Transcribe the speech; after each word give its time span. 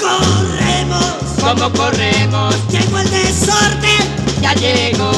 corremos? 0.00 1.14
¿Cómo 1.40 1.70
corremos? 1.72 2.54
Llegó 2.70 2.98
el 2.98 3.10
desorden, 3.10 4.02
Ya 4.40 4.54
llegó, 4.54 5.12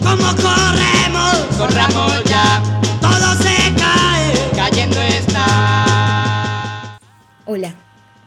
¿cómo 0.00 0.34
corremos? 0.36 1.34
corramos 1.58 2.24
ya, 2.24 2.62
Todo 3.00 3.34
se 3.42 3.74
cae. 3.76 4.50
cayendo 4.56 5.00
está. 5.02 6.98
Hola, 7.44 7.74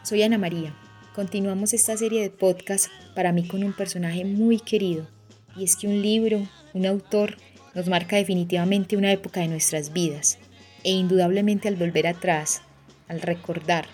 soy 0.02 0.22
Ana 0.22 0.38
María. 0.38 0.72
Continuamos 1.14 1.72
esta 1.72 1.96
serie 1.96 2.22
de 2.22 2.30
podcast 2.30 2.86
para 3.14 3.32
mí 3.32 3.46
con 3.46 3.64
un 3.64 3.72
personaje 3.72 4.24
muy 4.24 4.60
querido. 4.60 5.06
Y 5.56 5.64
es 5.64 5.76
que 5.76 5.88
un 5.88 6.02
libro, 6.02 6.46
un 6.74 6.86
autor, 6.86 7.36
nos 7.74 7.88
marca 7.88 8.16
definitivamente 8.16 8.96
una 8.96 9.10
época 9.12 9.40
de 9.40 9.48
nuestras 9.48 9.92
vidas. 9.92 10.38
E 10.84 10.90
indudablemente 10.92 11.68
al 11.68 11.76
volver 11.76 12.06
atrás, 12.06 12.62
al 13.08 13.20
recordar, 13.22 13.86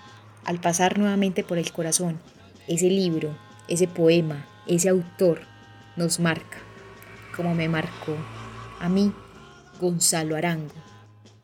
al 0.44 0.60
pasar 0.60 0.98
nuevamente 0.98 1.44
por 1.44 1.58
el 1.58 1.72
corazón, 1.72 2.18
ese 2.68 2.88
libro, 2.88 3.36
ese 3.68 3.86
poema, 3.88 4.46
ese 4.66 4.88
autor 4.88 5.40
nos 5.96 6.20
marca, 6.20 6.58
como 7.36 7.54
me 7.54 7.68
marcó 7.68 8.16
a 8.80 8.88
mí 8.88 9.12
Gonzalo 9.80 10.36
Arango. 10.36 10.74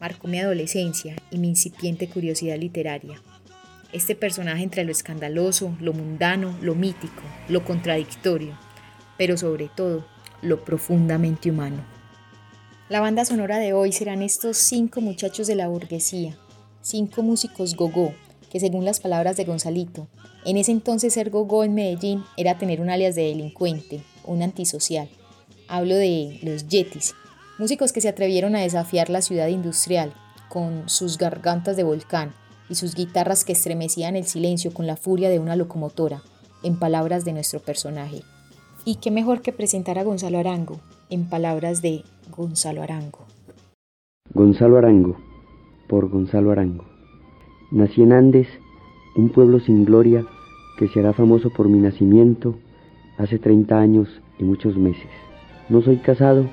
Marcó 0.00 0.28
mi 0.28 0.38
adolescencia 0.38 1.16
y 1.30 1.38
mi 1.38 1.48
incipiente 1.48 2.08
curiosidad 2.08 2.56
literaria. 2.56 3.20
Este 3.92 4.14
personaje 4.14 4.62
entre 4.62 4.84
lo 4.84 4.92
escandaloso, 4.92 5.76
lo 5.80 5.92
mundano, 5.92 6.56
lo 6.60 6.74
mítico, 6.74 7.22
lo 7.48 7.64
contradictorio, 7.64 8.56
pero 9.16 9.36
sobre 9.36 9.68
todo 9.68 10.06
lo 10.42 10.64
profundamente 10.64 11.50
humano. 11.50 11.84
La 12.88 13.00
banda 13.00 13.24
sonora 13.24 13.58
de 13.58 13.72
hoy 13.72 13.92
serán 13.92 14.22
estos 14.22 14.56
cinco 14.56 15.00
muchachos 15.00 15.46
de 15.46 15.56
la 15.56 15.68
burguesía, 15.68 16.36
cinco 16.80 17.22
músicos 17.22 17.74
gogó, 17.74 18.14
que 18.50 18.60
según 18.60 18.84
las 18.84 19.00
palabras 19.00 19.36
de 19.36 19.44
Gonzalito, 19.44 20.08
en 20.44 20.56
ese 20.56 20.72
entonces 20.72 21.12
ser 21.12 21.30
gogó 21.30 21.64
en 21.64 21.74
Medellín 21.74 22.24
era 22.36 22.58
tener 22.58 22.80
un 22.80 22.90
alias 22.90 23.14
de 23.14 23.24
delincuente, 23.24 24.02
un 24.24 24.42
antisocial. 24.42 25.08
Hablo 25.68 25.96
de 25.96 26.38
los 26.42 26.68
Yetis, 26.68 27.14
músicos 27.58 27.92
que 27.92 28.00
se 28.00 28.08
atrevieron 28.08 28.56
a 28.56 28.60
desafiar 28.60 29.10
la 29.10 29.20
ciudad 29.20 29.48
industrial 29.48 30.12
con 30.48 30.88
sus 30.88 31.18
gargantas 31.18 31.76
de 31.76 31.84
volcán 31.84 32.32
y 32.70 32.74
sus 32.74 32.94
guitarras 32.94 33.44
que 33.44 33.52
estremecían 33.52 34.16
el 34.16 34.24
silencio 34.24 34.72
con 34.72 34.86
la 34.86 34.96
furia 34.96 35.28
de 35.28 35.38
una 35.38 35.56
locomotora, 35.56 36.22
en 36.62 36.78
palabras 36.78 37.24
de 37.24 37.32
nuestro 37.32 37.60
personaje. 37.60 38.22
Y 38.84 38.96
qué 38.96 39.10
mejor 39.10 39.42
que 39.42 39.52
presentar 39.52 39.98
a 39.98 40.04
Gonzalo 40.04 40.38
Arango, 40.38 40.80
en 41.10 41.28
palabras 41.28 41.82
de 41.82 42.04
Gonzalo 42.34 42.82
Arango. 42.82 43.26
Gonzalo 44.34 44.78
Arango, 44.78 45.16
por 45.88 46.08
Gonzalo 46.08 46.52
Arango. 46.52 46.97
Nací 47.70 48.02
en 48.02 48.12
Andes, 48.14 48.48
un 49.14 49.28
pueblo 49.28 49.60
sin 49.60 49.84
gloria 49.84 50.24
que 50.78 50.88
será 50.88 51.12
famoso 51.12 51.50
por 51.50 51.68
mi 51.68 51.78
nacimiento 51.78 52.54
hace 53.18 53.38
30 53.38 53.78
años 53.78 54.22
y 54.38 54.44
muchos 54.44 54.78
meses. 54.78 55.10
No 55.68 55.82
soy 55.82 55.98
casado 55.98 56.46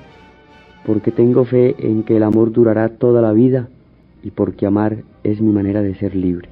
porque 0.84 1.12
tengo 1.12 1.46
fe 1.46 1.74
en 1.78 2.02
que 2.02 2.18
el 2.18 2.22
amor 2.22 2.52
durará 2.52 2.90
toda 2.98 3.22
la 3.22 3.32
vida 3.32 3.70
y 4.22 4.30
porque 4.30 4.66
amar 4.66 5.04
es 5.24 5.40
mi 5.40 5.52
manera 5.52 5.80
de 5.80 5.94
ser 5.94 6.14
libre. 6.14 6.50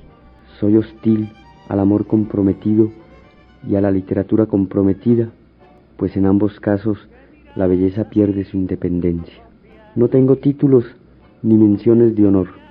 Soy 0.58 0.78
hostil 0.78 1.30
al 1.68 1.78
amor 1.78 2.06
comprometido 2.06 2.90
y 3.68 3.74
a 3.74 3.82
la 3.82 3.90
literatura 3.90 4.46
comprometida, 4.46 5.28
pues 5.98 6.16
en 6.16 6.24
ambos 6.24 6.58
casos 6.58 6.96
la 7.54 7.66
belleza 7.66 8.08
pierde 8.08 8.44
su 8.44 8.56
independencia. 8.56 9.44
No 9.94 10.08
tengo 10.08 10.36
títulos 10.36 10.86
ni 11.42 11.58
menciones 11.58 12.16
de 12.16 12.26
honor. 12.26 12.63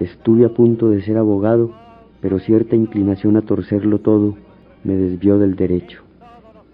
Estuve 0.00 0.44
a 0.44 0.50
punto 0.50 0.90
de 0.90 1.02
ser 1.02 1.18
abogado, 1.18 1.72
pero 2.20 2.38
cierta 2.38 2.76
inclinación 2.76 3.36
a 3.36 3.42
torcerlo 3.42 3.98
todo 3.98 4.36
me 4.84 4.96
desvió 4.96 5.38
del 5.38 5.54
derecho. 5.54 6.02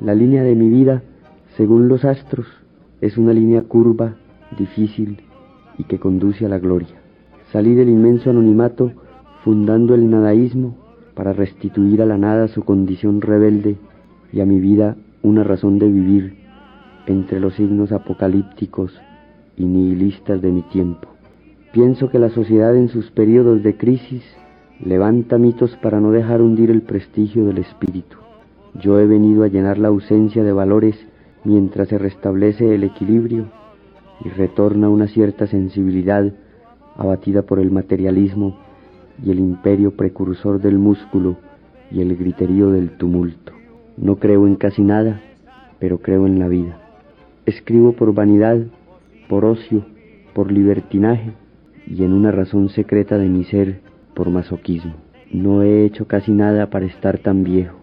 La 0.00 0.14
línea 0.14 0.42
de 0.42 0.54
mi 0.54 0.68
vida, 0.68 1.02
según 1.56 1.88
los 1.88 2.04
astros, 2.04 2.46
es 3.00 3.18
una 3.18 3.32
línea 3.32 3.62
curva, 3.62 4.14
difícil 4.56 5.20
y 5.76 5.84
que 5.84 5.98
conduce 5.98 6.46
a 6.46 6.48
la 6.48 6.58
gloria. 6.58 6.96
Salí 7.52 7.74
del 7.74 7.88
inmenso 7.88 8.30
anonimato 8.30 8.92
fundando 9.44 9.94
el 9.94 10.10
nadaísmo 10.10 10.76
para 11.14 11.32
restituir 11.32 12.02
a 12.02 12.06
la 12.06 12.18
nada 12.18 12.48
su 12.48 12.62
condición 12.62 13.20
rebelde 13.20 13.76
y 14.32 14.40
a 14.40 14.46
mi 14.46 14.60
vida 14.60 14.96
una 15.22 15.44
razón 15.44 15.78
de 15.78 15.88
vivir 15.88 16.36
entre 17.06 17.40
los 17.40 17.54
signos 17.54 17.90
apocalípticos 17.92 18.92
y 19.56 19.64
nihilistas 19.64 20.40
de 20.40 20.52
mi 20.52 20.62
tiempo. 20.62 21.08
Pienso 21.78 22.10
que 22.10 22.18
la 22.18 22.30
sociedad 22.30 22.76
en 22.76 22.88
sus 22.88 23.08
periodos 23.12 23.62
de 23.62 23.76
crisis 23.76 24.24
levanta 24.84 25.38
mitos 25.38 25.76
para 25.76 26.00
no 26.00 26.10
dejar 26.10 26.42
hundir 26.42 26.72
el 26.72 26.82
prestigio 26.82 27.44
del 27.44 27.58
espíritu. 27.58 28.16
Yo 28.82 28.98
he 28.98 29.06
venido 29.06 29.44
a 29.44 29.46
llenar 29.46 29.78
la 29.78 29.86
ausencia 29.86 30.42
de 30.42 30.52
valores 30.52 30.96
mientras 31.44 31.86
se 31.86 31.96
restablece 31.96 32.74
el 32.74 32.82
equilibrio 32.82 33.46
y 34.24 34.28
retorna 34.28 34.88
una 34.88 35.06
cierta 35.06 35.46
sensibilidad 35.46 36.32
abatida 36.96 37.42
por 37.42 37.60
el 37.60 37.70
materialismo 37.70 38.58
y 39.24 39.30
el 39.30 39.38
imperio 39.38 39.92
precursor 39.92 40.60
del 40.60 40.80
músculo 40.80 41.36
y 41.92 42.00
el 42.00 42.16
griterío 42.16 42.72
del 42.72 42.90
tumulto. 42.96 43.52
No 43.96 44.16
creo 44.16 44.48
en 44.48 44.56
casi 44.56 44.82
nada, 44.82 45.20
pero 45.78 45.98
creo 45.98 46.26
en 46.26 46.40
la 46.40 46.48
vida. 46.48 46.80
Escribo 47.46 47.92
por 47.92 48.14
vanidad, 48.14 48.66
por 49.28 49.44
ocio, 49.44 49.86
por 50.34 50.50
libertinaje 50.50 51.34
y 51.90 52.04
en 52.04 52.12
una 52.12 52.30
razón 52.30 52.68
secreta 52.68 53.16
de 53.16 53.28
mi 53.28 53.44
ser, 53.44 53.80
por 54.14 54.30
masoquismo. 54.30 54.94
No 55.32 55.62
he 55.62 55.84
hecho 55.84 56.06
casi 56.06 56.32
nada 56.32 56.70
para 56.70 56.86
estar 56.86 57.18
tan 57.18 57.44
viejo. 57.44 57.76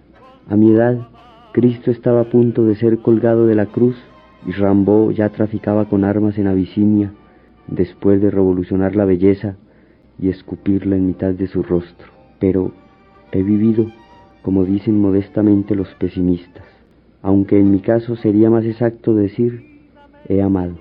A 0.48 0.56
mi 0.56 0.72
edad, 0.72 1.08
Cristo 1.54 1.90
estaba 1.90 2.22
a 2.22 2.30
punto 2.30 2.66
de 2.66 2.76
ser 2.76 3.00
colgado 3.00 3.48
de 3.48 3.56
la 3.56 3.66
cruz 3.68 3.96
y 4.46 4.52
Rambo 4.52 5.12
ya 5.12 5.30
traficaba 5.30 5.86
con 5.86 6.04
armas 6.04 6.38
en 6.38 6.48
Abisinia 6.48 7.14
después 7.68 8.22
de 8.22 8.30
revolucionar 8.30 8.96
la 8.96 9.06
belleza 9.06 9.56
y 10.20 10.30
escupirla 10.30 10.96
en 10.96 11.08
mitad 11.08 11.34
de 11.34 11.48
su 11.48 11.64
rostro. 11.64 12.08
Pero 12.40 12.72
he 13.32 13.42
vivido, 13.42 13.88
como 14.44 14.66
dicen 14.66 15.00
modestamente 15.00 15.74
los 15.74 15.90
pesimistas, 15.96 16.66
aunque 17.24 17.60
en 17.60 17.72
mi 17.72 17.80
caso 17.80 18.16
sería 18.16 18.50
más 18.52 18.66
exacto 18.66 19.16
decir, 19.16 19.82
he 20.28 20.42
amado. 20.42 20.76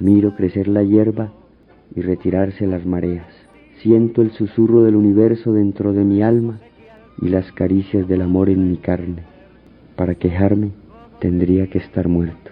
Miro 0.00 0.34
crecer 0.34 0.66
la 0.66 0.82
hierba 0.82 1.32
y 1.94 2.02
retirarse 2.02 2.66
las 2.66 2.84
mareas. 2.84 3.26
Siento 3.82 4.22
el 4.22 4.32
susurro 4.32 4.82
del 4.82 4.96
universo 4.96 5.52
dentro 5.52 5.92
de 5.92 6.04
mi 6.04 6.22
alma 6.22 6.60
y 7.20 7.28
las 7.28 7.50
caricias 7.52 8.06
del 8.08 8.22
amor 8.22 8.50
en 8.50 8.70
mi 8.70 8.76
carne. 8.76 9.22
Para 9.96 10.14
quejarme 10.14 10.70
tendría 11.20 11.68
que 11.68 11.78
estar 11.78 12.08
muerto. 12.08 12.50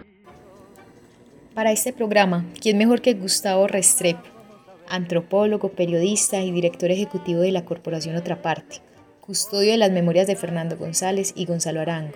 Para 1.55 1.73
este 1.73 1.93
programa, 1.93 2.45
¿quién 2.61 2.79
mejor 2.79 3.01
que 3.01 3.15
Gustavo 3.15 3.67
Restrepo, 3.67 4.23
antropólogo, 4.89 5.71
periodista 5.71 6.41
y 6.43 6.53
director 6.53 6.91
ejecutivo 6.91 7.41
de 7.41 7.53
la 7.53 7.65
Corporación 7.65 8.17
Otra 8.17 8.43
Parte, 8.43 8.77
custodio 9.21 9.73
de 9.73 9.79
las 9.79 9.91
memorias 9.91 10.27
de 10.27 10.37
Fernando 10.37 10.77
González 10.77 11.33
y 11.35 11.47
Gonzalo 11.47 11.81
Arango? 11.81 12.15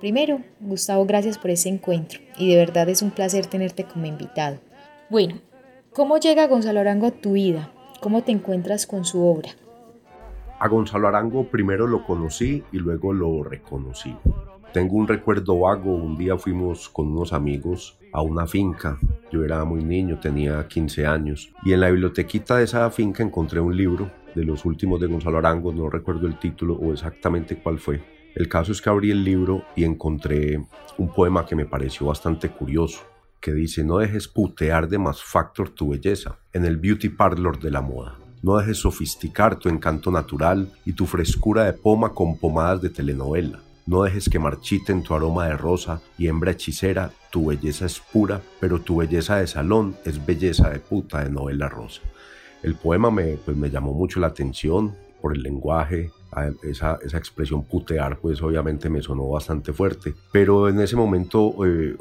Primero, 0.00 0.40
Gustavo, 0.58 1.06
gracias 1.06 1.38
por 1.38 1.50
ese 1.52 1.68
encuentro 1.68 2.18
y 2.36 2.50
de 2.50 2.56
verdad 2.56 2.88
es 2.88 3.02
un 3.02 3.12
placer 3.12 3.46
tenerte 3.46 3.84
como 3.84 4.06
invitado. 4.06 4.58
Bueno, 5.08 5.36
¿cómo 5.94 6.18
llega 6.18 6.46
Gonzalo 6.46 6.80
Arango 6.80 7.06
a 7.06 7.10
tu 7.10 7.32
vida? 7.32 7.70
¿Cómo 8.00 8.22
te 8.22 8.32
encuentras 8.32 8.86
con 8.86 9.04
su 9.04 9.24
obra? 9.24 9.50
A 10.58 10.68
Gonzalo 10.68 11.08
Arango 11.08 11.44
primero 11.44 11.86
lo 11.86 12.04
conocí 12.04 12.62
y 12.72 12.78
luego 12.78 13.12
lo 13.12 13.42
reconocí. 13.42 14.16
Tengo 14.72 14.96
un 14.96 15.06
recuerdo 15.06 15.58
vago, 15.60 15.94
un 15.94 16.16
día 16.16 16.38
fuimos 16.38 16.88
con 16.88 17.08
unos 17.08 17.34
amigos 17.34 17.98
a 18.12 18.22
una 18.22 18.46
finca, 18.46 18.98
yo 19.30 19.44
era 19.44 19.64
muy 19.64 19.84
niño, 19.84 20.18
tenía 20.18 20.66
15 20.66 21.06
años, 21.06 21.52
y 21.62 21.74
en 21.74 21.80
la 21.80 21.90
bibliotequita 21.90 22.56
de 22.56 22.64
esa 22.64 22.90
finca 22.90 23.22
encontré 23.22 23.60
un 23.60 23.76
libro 23.76 24.10
de 24.34 24.44
los 24.44 24.64
últimos 24.64 24.98
de 24.98 25.08
Gonzalo 25.08 25.38
Arango, 25.38 25.72
no 25.72 25.90
recuerdo 25.90 26.26
el 26.26 26.38
título 26.38 26.74
o 26.74 26.92
exactamente 26.92 27.56
cuál 27.56 27.78
fue. 27.78 28.00
El 28.34 28.48
caso 28.48 28.72
es 28.72 28.80
que 28.80 28.88
abrí 28.88 29.10
el 29.10 29.24
libro 29.24 29.62
y 29.76 29.84
encontré 29.84 30.64
un 30.96 31.12
poema 31.12 31.44
que 31.44 31.54
me 31.54 31.66
pareció 31.66 32.06
bastante 32.06 32.48
curioso, 32.48 33.02
que 33.42 33.52
dice, 33.52 33.82
no 33.82 33.98
dejes 33.98 34.28
putear 34.28 34.88
de 34.88 34.98
más 34.98 35.22
factor 35.22 35.68
tu 35.68 35.90
belleza 35.90 36.38
en 36.52 36.64
el 36.64 36.76
beauty 36.76 37.08
parlor 37.08 37.58
de 37.58 37.72
la 37.72 37.82
moda. 37.82 38.16
No 38.40 38.56
dejes 38.56 38.78
sofisticar 38.78 39.56
tu 39.56 39.68
encanto 39.68 40.12
natural 40.12 40.72
y 40.86 40.92
tu 40.92 41.06
frescura 41.06 41.64
de 41.64 41.72
poma 41.72 42.10
con 42.10 42.38
pomadas 42.38 42.80
de 42.80 42.90
telenovela. 42.90 43.60
No 43.84 44.04
dejes 44.04 44.28
que 44.28 44.38
marchiten 44.38 45.02
tu 45.02 45.12
aroma 45.12 45.48
de 45.48 45.56
rosa 45.56 46.00
y 46.16 46.28
hembra 46.28 46.52
hechicera, 46.52 47.10
tu 47.30 47.46
belleza 47.46 47.86
es 47.86 47.98
pura, 47.98 48.40
pero 48.60 48.80
tu 48.80 48.96
belleza 48.96 49.36
de 49.36 49.48
salón 49.48 49.96
es 50.04 50.24
belleza 50.24 50.70
de 50.70 50.78
puta 50.78 51.24
de 51.24 51.30
novela 51.30 51.68
rosa. 51.68 52.00
El 52.62 52.76
poema 52.76 53.10
me, 53.10 53.38
pues, 53.44 53.56
me 53.56 53.70
llamó 53.70 53.92
mucho 53.92 54.20
la 54.20 54.28
atención 54.28 54.94
por 55.20 55.34
el 55.34 55.42
lenguaje, 55.42 56.12
esa, 56.62 56.98
esa, 57.02 57.18
expresión 57.18 57.64
putear, 57.64 58.18
pues 58.18 58.40
obviamente 58.40 58.88
me 58.88 59.02
sonó 59.02 59.28
bastante 59.28 59.72
fuerte, 59.72 60.14
pero 60.32 60.68
en 60.68 60.80
ese 60.80 60.96
momento 60.96 61.54
eh, 61.66 61.96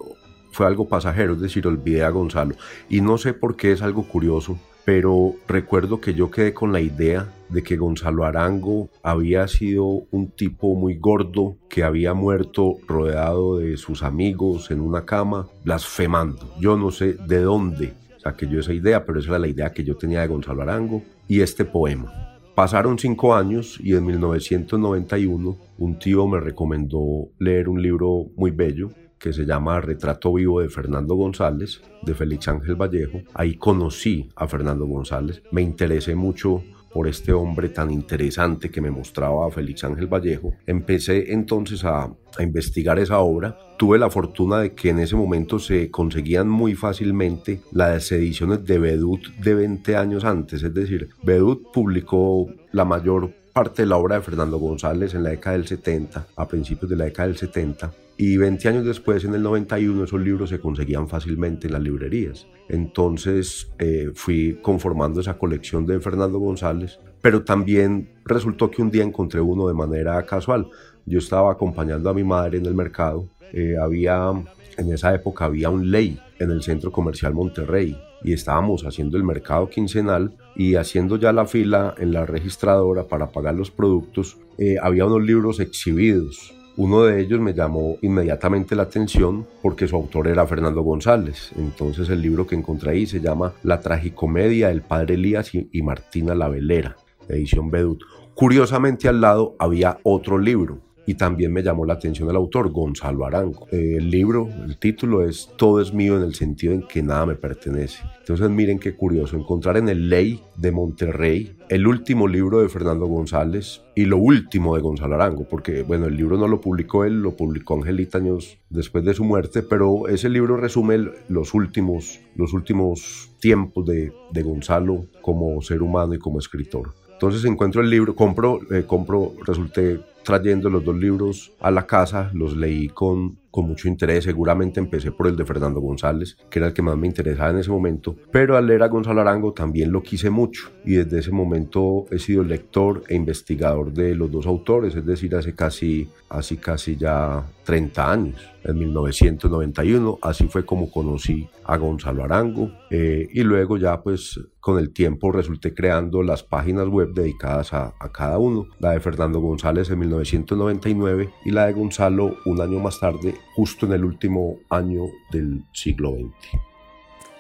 fue 0.52 0.68
algo 0.68 0.88
pasajero, 0.88 1.34
es 1.34 1.42
decir, 1.42 1.68
olvidé 1.68 2.04
a 2.04 2.10
Gonzalo. 2.10 2.56
Y 2.90 3.02
no 3.02 3.18
sé 3.18 3.34
por 3.34 3.56
qué 3.56 3.72
es 3.72 3.82
algo 3.82 4.04
curioso, 4.04 4.58
pero 4.86 5.36
recuerdo 5.48 6.02
que 6.02 6.14
yo 6.14 6.32
quedé 6.32 6.54
con 6.54 6.72
la 6.72 6.82
idea 6.82 7.32
de 7.50 7.64
que 7.64 7.78
Gonzalo 7.78 8.26
Arango 8.26 8.90
había 9.04 9.48
sido 9.48 9.86
un 10.12 10.32
tipo 10.32 10.76
muy 10.76 10.96
gordo 10.96 11.58
que 11.70 11.84
había 11.84 12.14
muerto 12.14 12.78
rodeado 12.88 13.58
de 13.58 13.78
sus 13.78 14.04
amigos 14.04 14.72
en 14.72 14.82
una 14.82 15.06
cama, 15.06 15.48
blasfemando. 15.64 16.54
Yo 16.60 16.78
no 16.78 16.92
sé 16.92 17.14
de 17.14 17.42
dónde 17.42 17.94
saqué 18.18 18.48
yo 18.48 18.60
esa 18.60 18.74
idea, 18.74 19.06
pero 19.06 19.20
esa 19.20 19.30
era 19.30 19.40
la 19.40 19.48
idea 19.48 19.72
que 19.72 19.84
yo 19.84 19.96
tenía 19.98 20.22
de 20.22 20.28
Gonzalo 20.28 20.62
Arango 20.62 21.04
y 21.28 21.42
este 21.42 21.66
poema. 21.66 22.40
Pasaron 22.56 23.00
cinco 23.00 23.34
años 23.34 23.80
y 23.82 23.96
en 23.96 24.06
1991 24.06 25.58
un 25.78 26.00
tío 26.00 26.28
me 26.28 26.40
recomendó 26.40 27.30
leer 27.40 27.70
un 27.70 27.82
libro 27.82 28.28
muy 28.36 28.52
bello 28.52 28.92
que 29.22 29.32
se 29.32 29.46
llama 29.46 29.80
Retrato 29.80 30.34
Vivo 30.34 30.62
de 30.62 30.70
Fernando 30.70 31.16
González, 31.16 31.82
de 32.02 32.16
Félix 32.16 32.48
Ángel 32.48 32.76
Vallejo. 32.76 33.22
Ahí 33.36 33.56
conocí 33.56 34.30
a 34.36 34.48
Fernando 34.48 34.86
González, 34.88 35.44
me 35.52 35.62
interesé 35.62 36.16
mucho 36.16 36.64
por 36.92 37.08
este 37.08 37.32
hombre 37.32 37.70
tan 37.70 37.92
interesante 37.92 38.70
que 38.70 38.82
me 38.82 38.92
mostraba 38.92 39.50
Félix 39.52 39.84
Ángel 39.84 40.08
Vallejo. 40.08 40.54
Empecé 40.66 41.32
entonces 41.32 41.86
a, 41.86 42.04
a, 42.04 42.44
investigar 42.44 43.00
esa 43.00 43.20
obra. 43.20 43.58
Tuve 43.78 43.98
la 43.98 44.10
fortuna 44.10 44.60
de 44.60 44.74
que 44.74 44.90
en 44.90 45.00
ese 45.00 45.16
momento 45.16 45.58
se 45.58 45.90
conseguían 45.90 46.50
muy 46.50 46.76
fácilmente 46.76 47.62
las 47.72 48.12
ediciones 48.12 48.66
de 48.66 48.80
Bedut 48.80 49.26
de 49.38 49.56
20 49.56 49.96
años 49.96 50.26
antes. 50.26 50.64
Es 50.64 50.74
decir, 50.74 51.10
Bedut 51.24 51.72
publicó 51.72 52.48
la 52.72 52.84
mayor 52.84 53.32
parte 53.52 53.84
de 53.84 53.88
la 53.88 53.98
obra 53.98 54.16
de 54.16 54.22
Fernando 54.22 54.58
González 54.58 55.14
en 55.14 55.24
la 55.24 55.32
década 55.32 55.58
del 55.58 55.68
70, 55.68 56.28
a 56.36 56.48
principios 56.48 56.90
de 56.90 56.96
la 56.96 57.06
década 57.06 57.28
del 57.28 57.38
70, 57.38 57.92
y 58.18 58.38
20 58.38 58.70
años 58.70 58.86
después, 58.86 59.24
en 59.24 59.34
el 59.34 59.42
91, 59.42 60.04
esos 60.04 60.22
libros 60.22 60.50
se 60.50 60.60
conseguían 60.60 61.10
fácilmente 61.10 61.68
en 61.68 61.74
las 61.74 61.82
librerías. 61.82 62.46
Entonces 62.70 63.72
eh, 63.80 64.12
fui 64.14 64.60
conformando 64.62 65.22
esa 65.22 65.38
colección 65.38 65.86
de 65.86 66.00
Fernando 66.00 66.38
González, 66.38 67.00
pero 67.22 67.44
también 67.44 68.10
resultó 68.26 68.70
que 68.70 68.82
un 68.82 68.92
día 68.92 69.04
encontré 69.04 69.42
uno 69.42 69.68
de 69.68 69.74
manera 69.74 70.24
casual. 70.24 70.68
Yo 71.06 71.20
estaba 71.20 71.52
acompañando 71.52 72.10
a 72.10 72.14
mi 72.14 72.24
madre 72.24 72.60
en 72.60 72.66
el 72.68 72.76
mercado, 72.76 73.28
eh, 73.54 73.76
había, 73.82 74.32
en 74.78 74.94
esa 74.94 75.16
época 75.16 75.46
había 75.46 75.70
un 75.70 75.90
ley 75.90 76.20
en 76.38 76.52
el 76.52 76.62
centro 76.62 76.92
comercial 76.92 77.34
Monterrey 77.34 77.98
y 78.24 78.34
estábamos 78.34 78.84
haciendo 78.84 79.18
el 79.18 79.24
mercado 79.24 79.70
quincenal 79.70 80.36
y 80.56 80.76
haciendo 80.76 81.18
ya 81.18 81.32
la 81.32 81.46
fila 81.46 81.96
en 81.98 82.14
la 82.14 82.26
registradora 82.26 83.04
para 83.04 83.32
pagar 83.32 83.56
los 83.56 83.72
productos, 83.72 84.38
eh, 84.58 84.78
había 84.82 85.06
unos 85.06 85.24
libros 85.24 85.60
exhibidos 85.60 86.54
uno 86.78 87.04
de 87.04 87.20
ellos 87.20 87.40
me 87.42 87.54
llamó 87.54 87.98
inmediatamente 88.02 88.76
la 88.76 88.84
atención 88.84 89.46
porque 89.62 89.88
su 89.88 89.96
autor 89.98 90.30
era 90.30 90.48
Fernando 90.48 90.82
González. 90.82 91.52
Entonces 91.58 92.10
el 92.10 92.22
libro 92.22 92.48
que 92.48 92.56
encontré 92.56 92.92
ahí 92.92 93.06
se 93.06 93.20
llama 93.20 93.54
La 93.62 93.82
tragicomedia 93.82 94.70
del 94.70 94.82
padre 94.82 95.16
Elías 95.16 95.52
y 95.54 95.82
Martina 95.82 96.34
la 96.34 96.48
Velera, 96.48 96.96
edición 97.28 97.72
Bedut. 97.72 98.02
Curiosamente 98.36 99.10
al 99.10 99.20
lado 99.20 99.56
había 99.60 100.00
otro 100.04 100.38
libro 100.38 100.80
y 101.06 101.16
también 101.16 101.52
me 101.52 101.64
llamó 101.64 101.86
la 101.86 101.94
atención 101.94 102.30
el 102.30 102.36
autor, 102.36 102.72
Gonzalo 102.72 103.26
Arango. 103.26 103.68
El 103.72 104.10
libro, 104.10 104.50
el 104.66 104.78
título 104.78 105.24
es 105.24 105.50
Todo 105.58 105.82
es 105.82 105.94
mío 105.94 106.18
en 106.18 106.24
el 106.24 106.36
sentido 106.36 106.74
en 106.74 106.84
que 106.84 107.02
nada 107.02 107.26
me 107.26 107.36
pertenece. 107.36 108.04
Entonces 108.20 108.50
miren 108.50 108.80
qué 108.80 108.96
curioso, 108.96 109.36
encontrar 109.36 109.78
en 109.78 109.90
el 109.90 110.10
Ley 110.10 110.42
de 110.56 110.72
Monterrey 110.72 111.58
el 111.70 111.88
último 111.88 112.28
libro 112.28 112.62
de 112.62 112.70
Fernando 112.70 113.08
González 113.08 113.82
y 113.96 114.06
lo 114.06 114.18
último 114.18 114.76
de 114.76 114.82
Gonzalo 114.82 115.16
Arango, 115.16 115.48
porque 115.50 115.84
bueno, 115.84 116.06
el 116.06 116.16
libro 116.16 116.38
no 116.38 116.48
lo 116.48 116.62
publicó 116.62 117.04
él, 117.04 117.22
lo 117.22 117.36
publicó 117.36 117.76
Angelita 117.76 118.20
años 118.20 118.60
después 118.70 119.04
de 119.04 119.14
su 119.14 119.24
muerte, 119.24 119.64
pero 119.64 120.08
ese 120.08 120.30
libro 120.30 120.56
resume 120.56 121.10
los 121.30 121.54
últimos, 121.54 122.20
los 122.36 122.54
últimos 122.54 123.32
tiempos 123.40 123.86
de, 123.86 124.14
de 124.32 124.44
Gonzalo 124.44 125.08
como 125.22 125.62
ser 125.62 125.82
humano 125.82 126.14
y 126.14 126.20
como 126.20 126.40
escritor. 126.40 126.94
Entonces 127.22 127.46
encuentro 127.46 127.82
el 127.82 127.90
libro, 127.92 128.16
compro, 128.16 128.60
eh, 128.72 128.84
compro, 128.88 129.34
resulté 129.46 130.00
trayendo 130.24 130.70
los 130.70 130.84
dos 130.84 130.96
libros 130.96 131.52
a 131.60 131.72
la 131.72 131.86
casa, 131.88 132.30
los 132.34 132.56
leí 132.56 132.88
con, 132.90 133.38
con 133.52 133.68
mucho 133.68 133.88
interés, 133.88 134.24
seguramente 134.24 134.80
empecé 134.80 135.12
por 135.12 135.28
el 135.28 135.36
de 135.36 135.46
Fernando 135.46 135.82
González, 135.82 136.38
que 136.50 136.60
era 136.60 136.70
el 136.70 136.74
que 136.74 136.82
más 136.82 136.98
me 136.98 137.08
interesaba 137.08 137.52
en 137.52 137.58
ese 137.58 137.70
momento, 137.70 138.16
pero 138.32 138.58
al 138.58 138.68
leer 138.68 138.84
a 138.84 138.88
Gonzalo 138.88 139.22
Arango 139.22 139.54
también 139.54 139.92
lo 139.92 140.02
quise 140.02 140.30
mucho 140.30 140.72
y 140.86 140.94
desde 140.94 141.20
ese 141.20 141.32
momento 141.32 142.06
he 142.12 142.20
sido 142.20 142.44
lector 142.44 143.04
e 143.10 143.16
investigador 143.16 143.92
de 143.92 144.16
los 144.16 144.32
dos 144.32 144.48
autores, 144.48 144.96
es 144.96 145.06
decir, 145.06 145.36
hace 145.36 145.54
casi, 145.54 146.10
así 146.30 146.58
casi 146.58 146.96
ya 146.96 147.44
30 147.66 148.12
años, 148.12 148.52
en 148.64 148.78
1991, 148.78 150.20
así 150.22 150.48
fue 150.48 150.66
como 150.66 150.92
conocí 150.92 151.48
a 151.64 151.78
Gonzalo 151.78 152.24
Arango 152.24 152.72
eh, 152.90 153.28
y 153.34 153.42
luego 153.42 153.78
ya 153.78 154.02
pues 154.02 154.40
con 154.60 154.78
el 154.78 154.94
tiempo 154.94 155.32
resulté 155.32 155.74
creando 155.74 156.22
las 156.22 156.44
páginas 156.44 156.88
web 156.88 157.14
dedicadas 157.14 157.74
a, 157.74 157.96
a 158.00 158.12
cada 158.12 158.38
uno, 158.38 158.68
la 158.80 158.92
de 158.92 159.00
Fernando 159.00 159.40
González 159.40 159.90
en 159.90 160.00
1999 160.12 161.30
y 161.46 161.52
la 161.52 161.68
de 161.68 161.74
Gonzalo 161.74 162.36
un 162.46 162.62
año 162.62 162.80
más 162.80 163.00
tarde, 163.00 163.36
justo 163.56 163.86
en 163.86 163.94
el 163.94 164.06
último 164.06 164.58
año 164.70 165.06
del 165.32 165.64
siglo 165.74 166.12
XX. 166.12 166.60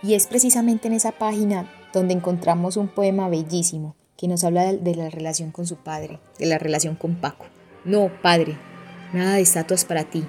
Y 0.04 0.14
es 0.14 0.28
precisamente 0.28 0.88
en 0.88 0.94
esa 0.94 1.12
página 1.12 1.70
donde 1.94 2.14
encontramos 2.14 2.78
un 2.78 2.88
poema 2.88 3.30
bellísimo 3.30 3.96
que 4.18 4.28
nos 4.28 4.44
habla 4.44 4.74
de 4.74 4.96
la 4.96 5.10
relación 5.10 5.52
con 5.52 5.66
su 5.68 5.78
padre, 5.78 6.20
de 6.40 6.46
la 6.46 6.58
relación 6.58 6.96
con 6.96 7.16
Paco. 7.16 7.46
No, 7.86 8.12
padre, 8.22 8.56
nada 9.14 9.36
de 9.36 9.42
estatuas 9.42 9.86
para 9.86 10.04
ti. 10.04 10.24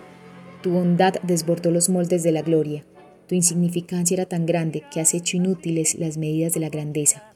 Tu 0.62 0.70
bondad 0.70 1.14
desbordó 1.22 1.70
los 1.70 1.88
moldes 1.88 2.22
de 2.22 2.32
la 2.32 2.42
gloria. 2.42 2.84
Tu 3.28 3.34
insignificancia 3.34 4.14
era 4.14 4.26
tan 4.26 4.46
grande 4.46 4.82
que 4.92 5.00
has 5.00 5.14
hecho 5.14 5.36
inútiles 5.36 5.94
las 5.96 6.16
medidas 6.16 6.52
de 6.52 6.60
la 6.60 6.68
grandeza. 6.68 7.32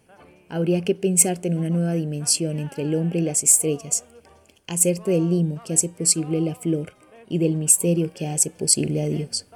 Habría 0.49 0.83
que 0.83 0.95
pensarte 0.95 1.49
en 1.49 1.59
una 1.59 1.71
nueva 1.71 1.95
dimensión 1.95 2.59
entre 2.59 2.85
el 2.85 2.95
hombre 2.95 3.19
y 3.19 3.23
las 3.23 3.43
estrellas, 3.43 4.05
hacerte 4.67 5.13
del 5.13 5.31
limo 5.31 5.61
que 5.65 5.75
hace 5.75 5.89
posible 5.89 6.41
la 6.41 6.55
flor 6.55 6.93
y 7.29 7.39
del 7.39 7.57
misterio 7.57 8.11
que 8.13 8.27
hace 8.27 8.51
posible 8.51 9.03
a 9.03 9.07
Dios. 9.07 9.47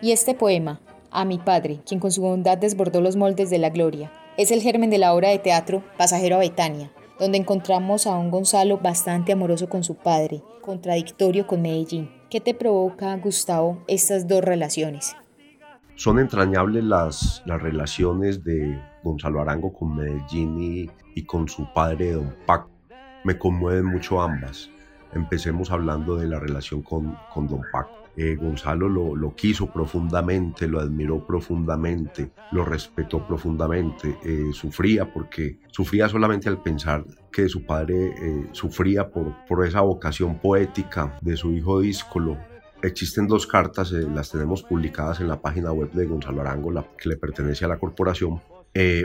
Y 0.00 0.12
este 0.12 0.34
poema, 0.34 0.80
a 1.10 1.24
mi 1.24 1.38
padre, 1.38 1.80
quien 1.86 2.00
con 2.00 2.10
su 2.10 2.22
bondad 2.22 2.58
desbordó 2.58 3.00
los 3.00 3.16
moldes 3.16 3.50
de 3.50 3.58
la 3.58 3.70
gloria, 3.70 4.12
es 4.36 4.50
el 4.50 4.62
germen 4.62 4.90
de 4.90 4.98
la 4.98 5.14
obra 5.14 5.28
de 5.28 5.38
teatro 5.38 5.84
Pasajero 5.96 6.36
a 6.36 6.40
Betania, 6.40 6.90
donde 7.18 7.38
encontramos 7.38 8.06
a 8.06 8.16
un 8.16 8.30
Gonzalo 8.30 8.78
bastante 8.78 9.32
amoroso 9.32 9.68
con 9.68 9.84
su 9.84 9.94
padre, 9.94 10.42
contradictorio 10.60 11.46
con 11.46 11.62
Medellín. 11.62 12.10
¿Qué 12.30 12.40
te 12.40 12.54
provoca, 12.54 13.16
Gustavo, 13.16 13.84
estas 13.86 14.26
dos 14.26 14.42
relaciones? 14.42 15.14
Son 15.94 16.18
entrañables 16.18 16.82
las, 16.82 17.42
las 17.46 17.62
relaciones 17.62 18.42
de 18.42 18.76
Gonzalo 19.04 19.40
Arango 19.40 19.72
con 19.72 19.94
Medellín 19.94 20.60
y, 20.60 20.90
y 21.14 21.24
con 21.24 21.48
su 21.48 21.72
padre, 21.72 22.12
don 22.12 22.34
Paco 22.44 22.73
me 23.24 23.38
conmueven 23.38 23.86
mucho 23.86 24.20
ambas. 24.22 24.70
Empecemos 25.12 25.70
hablando 25.70 26.16
de 26.16 26.28
la 26.28 26.38
relación 26.38 26.82
con, 26.82 27.16
con 27.32 27.48
don 27.48 27.62
Paco. 27.72 28.04
Eh, 28.16 28.36
Gonzalo 28.36 28.88
lo, 28.88 29.16
lo, 29.16 29.34
quiso 29.34 29.72
profundamente, 29.72 30.68
lo 30.68 30.78
admiró 30.78 31.26
profundamente, 31.26 32.30
lo 32.52 32.64
respetó 32.64 33.26
profundamente, 33.26 34.16
eh, 34.22 34.50
sufría 34.52 35.12
porque 35.12 35.58
sufría 35.72 36.08
solamente 36.08 36.48
al 36.48 36.62
pensar 36.62 37.04
que 37.32 37.48
su 37.48 37.66
padre 37.66 38.14
eh, 38.16 38.48
sufría 38.52 39.10
por, 39.10 39.34
por 39.48 39.66
esa 39.66 39.80
vocación 39.80 40.38
poética 40.38 41.18
de 41.20 41.36
su 41.36 41.52
hijo 41.52 41.80
díscolo, 41.80 42.36
Existen 42.82 43.26
dos 43.26 43.46
cartas, 43.46 43.90
eh, 43.92 44.06
las 44.14 44.30
tenemos 44.30 44.62
publicadas 44.62 45.18
en 45.20 45.26
la 45.26 45.40
página 45.40 45.72
web 45.72 45.90
de 45.92 46.04
Gonzalo 46.04 46.42
Arango, 46.42 46.70
la 46.70 46.86
que 46.98 47.08
le 47.08 47.16
pertenece 47.16 47.64
a 47.64 47.68
la 47.68 47.78
corporación. 47.78 48.42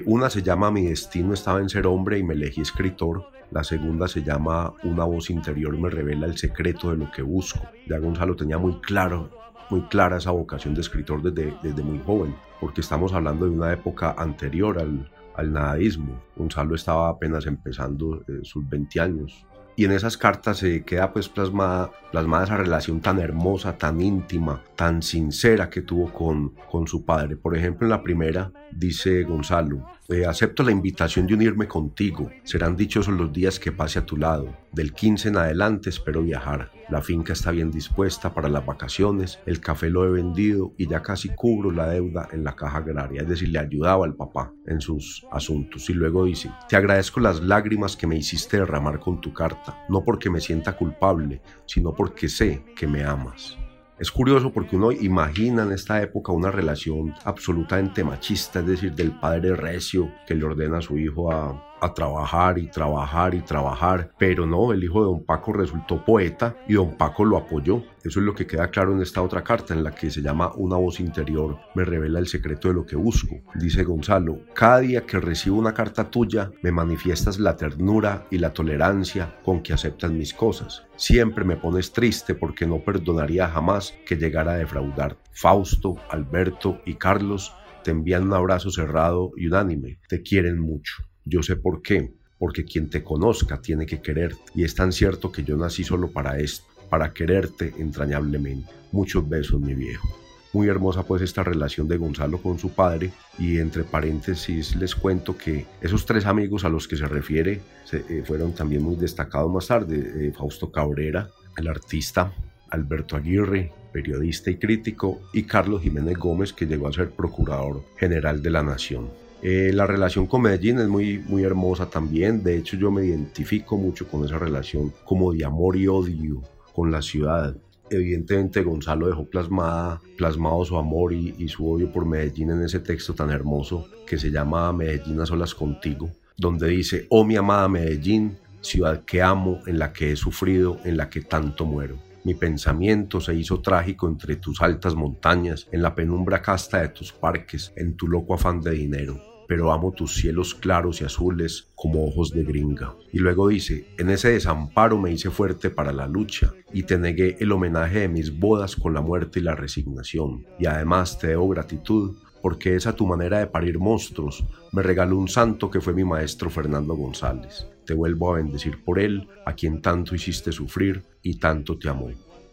Una 0.06 0.30
se 0.30 0.42
llama 0.42 0.70
Mi 0.70 0.84
destino 0.88 1.34
estaba 1.34 1.60
en 1.62 1.70
ser 1.70 1.88
hombre 1.88 2.18
y 2.18 2.24
me 2.24 2.34
elegí 2.34 2.60
escritor. 2.60 3.24
La 3.52 3.64
segunda 3.64 4.08
se 4.08 4.22
llama 4.22 4.74
Una 4.84 5.06
voz 5.06 5.32
interior 5.32 5.76
me 5.78 5.90
revela 5.90 6.28
el 6.28 6.38
secreto 6.38 6.92
de 6.92 6.98
lo 6.98 7.12
que 7.12 7.24
busco. 7.24 7.60
Ya 7.88 7.98
Gonzalo 7.98 8.36
tenía 8.36 8.60
muy 8.60 8.80
claro, 8.82 9.32
muy 9.72 9.82
clara 9.84 10.18
esa 10.18 10.32
vocación 10.32 10.76
de 10.76 10.82
escritor 10.82 11.24
desde, 11.24 11.56
desde 11.64 11.82
muy 11.82 12.00
joven, 12.00 12.36
porque 12.62 12.82
estamos 12.82 13.12
hablando 13.14 13.46
de 13.46 13.52
una 13.52 13.74
época 13.74 14.14
anterior 14.18 14.78
al, 14.78 15.10
al 15.36 15.52
nadaísmo. 15.52 16.22
Gonzalo 16.36 16.76
estaba 16.76 17.10
apenas 17.10 17.48
empezando 17.48 18.24
eh, 18.28 18.42
sus 18.44 18.70
20 18.70 19.02
años, 19.02 19.48
y 19.80 19.86
en 19.86 19.94
esas 19.94 20.18
cartas 20.18 20.58
se 20.58 20.84
queda 20.84 21.14
pues 21.14 21.30
plasmada, 21.30 21.90
plasmada 22.12 22.44
esa 22.44 22.58
relación 22.58 23.00
tan 23.00 23.18
hermosa, 23.18 23.78
tan 23.78 24.02
íntima, 24.02 24.62
tan 24.76 25.02
sincera 25.02 25.70
que 25.70 25.84
tuvo 25.84 26.12
con, 26.12 26.50
con 26.70 26.86
su 26.86 27.06
padre. 27.06 27.38
Por 27.38 27.56
ejemplo, 27.56 27.88
en 27.88 27.92
la 27.92 28.04
primera 28.04 28.52
dice 28.72 29.24
Gonzalo, 29.24 29.86
eh, 30.08 30.26
acepto 30.26 30.64
la 30.64 30.72
invitación 30.72 31.28
de 31.28 31.36
unirme 31.36 31.68
contigo. 31.68 32.32
Serán 32.44 32.76
dichosos 32.76 33.14
los 33.14 33.32
días 33.32 33.60
que 33.60 33.72
pase 33.72 34.00
a 34.00 34.06
tu 34.06 34.18
lado. 34.18 34.58
Del 34.72 34.94
15 34.94 35.30
en 35.30 35.38
adelante 35.38 35.90
espero 35.90 36.24
viajar. 36.24 36.72
La 36.90 37.02
finca 37.02 37.34
está 37.34 37.52
bien 37.52 37.70
dispuesta 37.70 38.34
para 38.34 38.50
las 38.50 38.66
vacaciones, 38.66 39.40
el 39.46 39.60
café 39.60 39.92
lo 39.92 40.06
he 40.06 40.10
vendido 40.10 40.74
y 40.78 40.88
ya 40.88 41.04
casi 41.04 41.30
cubro 41.30 41.70
la 41.70 41.88
deuda 41.88 42.28
en 42.32 42.44
la 42.44 42.56
caja 42.56 42.80
agraria. 42.80 43.22
Es 43.22 43.30
decir, 43.30 43.50
le 43.50 43.60
ayudaba 43.60 44.06
al 44.06 44.16
papá 44.16 44.52
en 44.66 44.82
sus 44.82 45.26
asuntos. 45.32 45.88
Y 45.90 45.94
luego 45.94 46.26
dice, 46.26 46.52
te 46.68 46.76
agradezco 46.76 47.20
las 47.20 47.42
lágrimas 47.42 47.96
que 47.96 48.08
me 48.08 48.16
hiciste 48.16 48.58
derramar 48.58 49.00
con 49.00 49.22
tu 49.22 49.32
carta, 49.34 49.86
no 49.90 50.04
porque 50.04 50.32
me 50.32 50.42
sienta 50.42 50.76
culpable, 50.76 51.42
sino 51.68 51.94
porque 51.94 52.28
sé 52.28 52.66
que 52.76 52.88
me 52.88 53.04
amas. 53.04 53.58
Es 54.00 54.12
curioso 54.12 54.54
porque 54.54 54.78
uno 54.78 54.94
imagina 54.94 55.64
en 55.64 55.74
esta 55.74 56.02
época 56.02 56.32
una 56.32 56.52
relación 56.52 57.14
absolutamente 57.26 58.02
machista, 58.02 58.60
es 58.60 58.68
decir, 58.68 58.94
del 58.94 59.12
padre 59.12 59.56
recio 59.58 60.10
que 60.26 60.36
le 60.36 60.46
ordena 60.46 60.78
a 60.78 60.82
su 60.82 60.98
hijo 60.98 61.34
a, 61.34 61.69
a 61.82 61.94
trabajar 61.94 62.58
y 62.58 62.68
trabajar 62.68 63.36
y 63.36 63.42
trabajar, 63.42 64.12
pero 64.18 64.46
no, 64.46 64.72
el 64.72 64.84
hijo 64.84 65.02
de 65.02 65.08
don 65.08 65.24
Paco 65.26 65.54
resultó 65.54 66.04
poeta 66.04 66.56
y 66.68 66.74
don 66.74 66.98
Paco 66.98 67.26
lo 67.26 67.38
apoyó. 67.38 67.84
Eso 68.04 68.20
es 68.20 68.26
lo 68.26 68.34
que 68.34 68.48
queda 68.48 68.70
claro 68.70 68.94
en 68.94 69.02
esta 69.02 69.22
otra 69.22 69.44
carta, 69.44 69.74
en 69.74 69.84
la 69.84 69.94
que 69.94 70.10
se 70.10 70.22
llama 70.22 70.54
Una 70.56 70.78
voz 70.78 71.00
interior 71.00 71.58
me 71.76 71.84
revela 71.84 72.20
el 72.20 72.28
secreto 72.28 72.70
de 72.70 72.74
lo 72.74 72.86
que 72.86 72.96
busco. 72.96 73.36
Dice 73.56 73.84
Gonzalo, 73.84 74.40
cada 74.54 74.80
día 74.80 75.06
que 75.06 75.20
recibo 75.20 75.58
una 75.58 75.74
carta 75.74 76.10
tuya 76.10 76.52
me 76.62 76.72
manifiestas 76.72 77.40
la 77.40 77.56
ternura 77.56 78.28
y 78.32 78.38
la 78.38 78.54
tolerancia 78.54 79.38
con 79.44 79.62
que 79.62 79.74
aceptas 79.74 80.12
mis 80.12 80.34
cosas. 80.34 80.84
Siempre 80.96 81.44
me 81.44 81.58
pones 81.58 81.92
triste 81.92 82.36
porque 82.36 82.66
no 82.66 82.84
perdonaría 82.84 83.48
jamás 83.48 83.94
que 84.06 84.16
llegara 84.16 84.54
a 84.54 84.58
defraudar. 84.58 85.18
Fausto, 85.32 85.96
Alberto 86.10 86.82
y 86.86 86.96
Carlos 86.96 87.54
te 87.84 87.92
envían 87.92 88.24
un 88.24 88.34
abrazo 88.34 88.70
cerrado 88.72 89.32
y 89.38 89.48
unánime. 89.48 90.00
Te 90.08 90.22
quieren 90.22 90.60
mucho. 90.60 91.04
Yo 91.30 91.44
sé 91.44 91.56
por 91.56 91.84
qué, 91.84 92.12
porque 92.40 92.66
quien 92.66 92.90
te 92.90 93.04
conozca 93.04 93.62
tiene 93.62 93.86
que 93.86 94.02
quererte. 94.02 94.40
Y 94.56 94.64
es 94.64 94.74
tan 94.74 94.92
cierto 94.92 95.32
que 95.32 95.44
yo 95.44 95.56
nací 95.58 95.84
solo 95.84 96.12
para 96.12 96.40
esto, 96.40 96.66
para 96.90 97.14
quererte 97.14 97.74
entrañablemente. 97.78 98.72
Muchos 98.92 99.30
besos, 99.30 99.62
mi 99.62 99.76
viejo. 99.76 100.08
Muy 100.52 100.68
hermosa 100.68 101.04
pues 101.04 101.22
esta 101.22 101.44
relación 101.44 101.88
de 101.88 101.98
Gonzalo 101.98 102.42
con 102.42 102.58
su 102.58 102.72
padre 102.72 103.12
y 103.38 103.60
entre 103.60 103.84
paréntesis 103.84 104.76
les 104.76 104.96
cuento 104.96 105.38
que 105.38 105.68
esos 105.80 106.08
tres 106.08 106.26
amigos 106.26 106.66
a 106.66 106.70
los 106.70 106.88
que 106.88 106.96
se 106.96 107.08
refiere 107.08 107.62
eh, 107.92 108.24
fueron 108.26 108.54
también 108.54 108.82
muy 108.82 108.96
destacados 108.96 109.52
más 109.52 109.68
tarde. 109.68 110.28
Eh, 110.28 110.34
Fausto 110.36 110.72
Cabrera, 110.72 111.30
el 111.56 111.68
artista, 111.68 112.34
Alberto 112.72 113.16
Aguirre, 113.16 113.72
periodista 113.94 114.50
y 114.50 114.58
crítico, 114.58 115.22
y 115.34 115.44
Carlos 115.44 115.84
Jiménez 115.84 116.18
Gómez, 116.18 116.52
que 116.52 116.66
llegó 116.66 116.88
a 116.88 116.94
ser 116.94 117.12
procurador 117.12 117.84
general 117.98 118.42
de 118.42 118.50
la 118.50 118.64
Nación. 118.64 119.29
Eh, 119.42 119.72
la 119.74 119.86
relación 119.86 120.28
con 120.28 120.42
Medellín 120.42 120.80
es 120.80 120.88
muy, 120.88 121.20
muy 121.20 121.44
hermosa 121.44 121.90
también. 121.90 122.44
De 122.44 122.58
hecho, 122.58 122.76
yo 122.78 122.92
me 122.92 123.06
identifico 123.06 123.78
mucho 123.78 124.08
con 124.08 124.26
esa 124.26 124.38
relación 124.38 124.94
como 125.06 125.32
de 125.32 125.46
amor 125.46 125.78
y 125.78 125.88
odio 125.88 126.42
con 126.74 126.92
la 126.92 127.02
ciudad. 127.02 127.56
Evidentemente, 127.90 128.62
Gonzalo 128.62 129.08
dejó 129.08 129.26
plasmada, 129.26 130.02
plasmado 130.18 130.64
su 130.66 130.78
amor 130.78 131.14
y, 131.14 131.34
y 131.38 131.48
su 131.48 131.72
odio 131.72 131.92
por 131.92 132.06
Medellín 132.06 132.52
en 132.52 132.64
ese 132.64 132.80
texto 132.80 133.14
tan 133.14 133.32
hermoso 133.32 133.88
que 134.06 134.20
se 134.20 134.30
llama 134.30 134.72
Medellín 134.74 135.20
a 135.22 135.26
solas 135.26 135.56
contigo, 135.56 136.10
donde 136.38 136.68
dice, 136.68 137.08
oh 137.10 137.24
mi 137.24 137.36
amada 137.36 137.68
Medellín, 137.68 138.38
ciudad 138.62 139.04
que 139.06 139.22
amo, 139.22 139.62
en 139.66 139.80
la 139.80 139.94
que 139.94 140.12
he 140.12 140.16
sufrido, 140.16 140.78
en 140.84 140.98
la 140.98 141.10
que 141.10 141.22
tanto 141.22 141.66
muero. 141.66 142.09
Mi 142.24 142.34
pensamiento 142.34 143.22
se 143.22 143.36
hizo 143.36 143.62
trágico 143.62 144.08
entre 144.08 144.36
tus 144.36 144.62
altas 144.62 144.96
montañas, 144.96 145.68
en 145.72 145.82
la 145.82 145.96
penumbra 145.96 146.42
casta 146.42 146.82
de 146.82 146.90
tus 146.90 147.12
parques, 147.12 147.74
en 147.76 147.96
tu 147.96 148.08
loco 148.08 148.34
afán 148.34 148.62
de 148.62 148.72
dinero 148.72 149.30
pero 149.50 149.74
amo 149.74 149.92
tus 149.92 150.14
cielos 150.14 150.54
claros 150.54 151.02
y 151.02 151.06
azules 151.06 151.72
como 151.74 152.06
ojos 152.06 152.30
de 152.30 152.44
gringa. 152.44 152.94
Y 153.12 153.18
luego 153.18 153.48
dice, 153.48 153.88
en 153.98 154.12
ese 154.12 154.30
desamparo 154.30 155.00
me 155.00 155.12
hice 155.12 155.32
fuerte 155.32 155.72
para 155.72 155.92
la 155.92 156.08
lucha 156.08 156.54
y 156.72 156.84
te 156.84 157.00
negué 157.00 157.36
el 157.40 157.52
homenaje 157.52 158.02
de 158.02 158.10
mis 158.10 158.38
bodas 158.38 158.76
con 158.76 158.94
la 158.94 159.02
muerte 159.02 159.40
y 159.40 159.42
la 159.42 159.56
resignación. 159.56 160.46
Y 160.60 160.68
además 160.68 161.18
te 161.18 161.30
debo 161.30 161.50
gratitud 161.50 162.16
porque 162.42 162.76
esa 162.76 162.94
tu 162.94 163.06
manera 163.06 163.40
de 163.40 163.48
parir 163.48 163.80
monstruos 163.80 164.46
me 164.72 164.84
regaló 164.84 165.18
un 165.18 165.28
santo 165.28 165.70
que 165.70 165.82
fue 165.82 165.94
mi 165.94 166.04
maestro 166.04 166.50
Fernando 166.50 166.96
González. 166.96 167.68
Te 167.86 167.94
vuelvo 167.94 168.32
a 168.32 168.38
bendecir 168.38 168.84
por 168.84 169.00
él, 169.00 169.28
a 169.46 169.54
quien 169.54 169.82
tanto 169.82 170.16
hiciste 170.16 170.52
sufrir 170.52 171.04
y 171.22 171.40
tanto 171.40 171.78
te 171.78 171.90
amó. 171.90 172.10